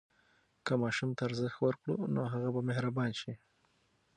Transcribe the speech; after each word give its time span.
که 0.65 0.73
ماشوم 0.81 1.09
ته 1.17 1.21
ارزښت 1.27 1.57
ورکړو، 1.61 1.95
نو 2.13 2.21
هغه 2.33 2.49
به 2.55 2.61
مهربان 2.69 3.11
شي. 3.19 3.33